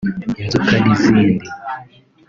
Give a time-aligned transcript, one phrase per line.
[0.41, 1.47] inzoka n’izindi